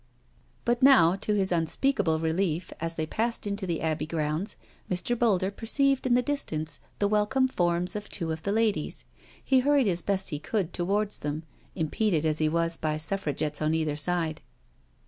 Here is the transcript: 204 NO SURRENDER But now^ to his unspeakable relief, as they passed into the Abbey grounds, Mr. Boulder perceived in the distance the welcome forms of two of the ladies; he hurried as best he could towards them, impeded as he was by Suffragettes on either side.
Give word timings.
204 0.65 0.73
NO 0.93 0.97
SURRENDER 0.97 1.13
But 1.13 1.13
now^ 1.13 1.21
to 1.21 1.33
his 1.39 1.51
unspeakable 1.51 2.19
relief, 2.19 2.73
as 2.79 2.95
they 2.95 3.05
passed 3.05 3.45
into 3.45 3.67
the 3.67 3.81
Abbey 3.81 4.07
grounds, 4.07 4.55
Mr. 4.89 5.15
Boulder 5.15 5.51
perceived 5.51 6.07
in 6.07 6.15
the 6.15 6.23
distance 6.23 6.79
the 6.97 7.07
welcome 7.07 7.47
forms 7.47 7.95
of 7.95 8.09
two 8.09 8.31
of 8.31 8.41
the 8.41 8.51
ladies; 8.51 9.05
he 9.45 9.59
hurried 9.59 9.87
as 9.87 10.01
best 10.01 10.31
he 10.31 10.39
could 10.39 10.73
towards 10.73 11.19
them, 11.19 11.43
impeded 11.75 12.25
as 12.25 12.39
he 12.39 12.49
was 12.49 12.77
by 12.77 12.97
Suffragettes 12.97 13.61
on 13.61 13.75
either 13.75 13.95
side. 13.95 14.41